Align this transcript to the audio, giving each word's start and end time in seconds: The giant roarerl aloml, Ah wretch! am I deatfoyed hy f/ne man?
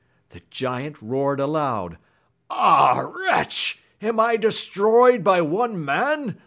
The 0.29 0.41
giant 0.49 0.95
roarerl 0.97 1.37
aloml, 1.41 1.97
Ah 2.49 3.01
wretch! 3.01 3.83
am 4.01 4.19
I 4.19 4.35
deatfoyed 4.35 5.23
hy 5.27 5.41
f/ne 5.41 5.75
man? 5.77 6.39